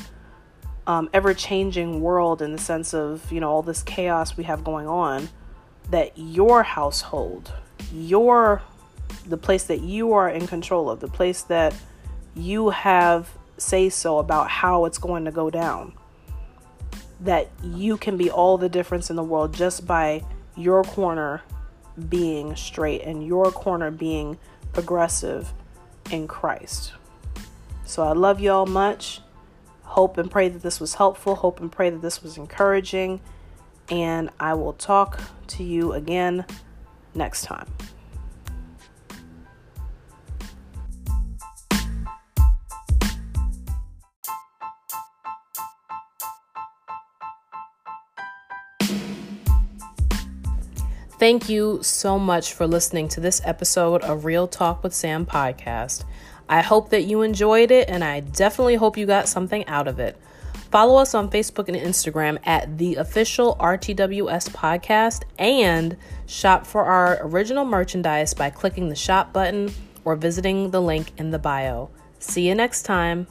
um, 0.88 1.10
ever 1.14 1.34
changing 1.36 2.02
world, 2.02 2.42
in 2.42 2.52
the 2.52 2.58
sense 2.58 2.94
of, 2.94 3.32
you 3.32 3.40
know, 3.40 3.50
all 3.50 3.62
this 3.62 3.84
chaos 3.84 4.36
we 4.36 4.44
have 4.46 4.64
going 4.64 4.88
on, 4.88 5.30
that 5.92 6.12
your 6.16 6.64
household, 6.64 7.52
your 7.94 8.62
the 9.28 9.38
place 9.38 9.66
that 9.66 9.82
you 9.82 10.14
are 10.14 10.30
in 10.30 10.48
control 10.48 10.90
of, 10.90 11.00
the 11.00 11.08
place 11.08 11.44
that 11.44 11.76
you 12.36 12.70
have 12.70 13.30
say 13.58 13.90
so 13.90 14.18
about 14.18 14.50
how 14.50 14.86
it's 14.86 14.98
going 14.98 15.26
to 15.26 15.32
go 15.32 15.50
down. 15.50 15.94
That 17.20 17.50
you 17.64 17.98
can 17.98 18.18
be 18.18 18.32
all 18.32 18.58
the 18.58 18.70
difference 18.70 19.10
in 19.10 19.16
the 19.16 19.24
world 19.24 19.54
just 19.54 19.86
by 19.86 20.24
your 20.56 20.84
corner 20.84 21.44
being 22.10 22.56
straight 22.56 23.02
and 23.04 23.26
your 23.26 23.52
corner 23.52 23.92
being 23.92 24.38
progressive 24.74 25.54
in 26.10 26.28
Christ. 26.28 26.94
So 27.86 28.04
I 28.04 28.14
love 28.14 28.40
y'all 28.40 28.66
much. 28.66 29.22
Hope 29.84 30.18
and 30.18 30.32
pray 30.32 30.48
that 30.48 30.64
this 30.64 30.80
was 30.80 30.96
helpful. 30.96 31.36
Hope 31.36 31.60
and 31.60 31.72
pray 31.72 31.90
that 31.90 32.02
this 32.02 32.24
was 32.24 32.38
encouraging. 32.38 33.20
And 33.90 34.30
I 34.40 34.54
will 34.54 34.74
talk 34.74 35.20
to 35.48 35.64
you 35.64 35.94
again 35.94 36.46
next 37.14 37.44
time. 37.44 37.68
Thank 51.22 51.50
you 51.50 51.84
so 51.84 52.18
much 52.18 52.54
for 52.54 52.66
listening 52.66 53.08
to 53.10 53.20
this 53.20 53.44
episode 53.46 54.02
of 54.02 54.26
Real 54.26 54.48
Talk 54.48 54.82
with 54.82 54.92
Sam 54.92 55.24
podcast. 55.24 56.04
I 56.50 56.62
hope 56.62 56.90
that 56.90 57.04
you 57.04 57.22
enjoyed 57.22 57.70
it, 57.70 57.92
and 57.92 58.04
I 58.04 58.22
definitely 58.22 58.74
hope 58.74 58.98
you 58.98 59.06
got 59.06 59.28
something 59.28 59.64
out 59.68 59.88
of 59.88 60.00
it. 60.00 60.20
Follow 60.72 61.00
us 61.00 61.14
on 61.14 61.30
Facebook 61.30 61.68
and 61.68 61.78
Instagram 61.78 62.40
at 62.44 62.80
the 62.80 62.96
official 62.96 63.56
RTWS 63.60 64.50
podcast 64.50 65.22
and 65.38 65.96
shop 66.26 66.66
for 66.66 66.86
our 66.86 67.20
original 67.22 67.66
merchandise 67.66 68.34
by 68.34 68.50
clicking 68.50 68.90
the 68.90 68.96
shop 68.96 69.32
button 69.32 69.72
or 70.04 70.16
visiting 70.16 70.72
the 70.72 70.82
link 70.82 71.12
in 71.20 71.30
the 71.30 71.38
bio. 71.38 71.92
See 72.18 72.48
you 72.48 72.56
next 72.56 72.82
time. 72.82 73.28